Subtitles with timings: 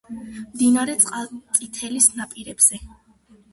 [0.45, 2.83] მდინარე წყალწითელის ნაპირებზე.